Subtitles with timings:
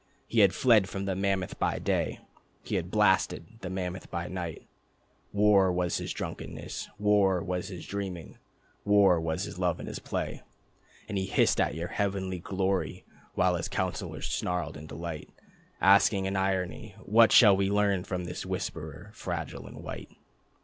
[0.27, 2.17] He had fled from the mammoth by day,
[2.63, 4.65] He had blasted the mammoth by night,
[5.31, 8.39] War was his drunkenness, War was his dreaming,
[8.83, 10.41] War was his love and his play.
[11.07, 15.29] And he hissed at your heavenly glory While his councillors snarled in delight,
[15.79, 20.09] Asking in irony: "What shall we learn From this whisperer, fragile and white?"